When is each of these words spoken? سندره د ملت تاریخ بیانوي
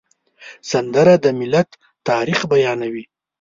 سندره 0.71 1.15
د 1.23 1.25
ملت 1.39 1.69
تاریخ 2.09 2.39
بیانوي 2.51 3.03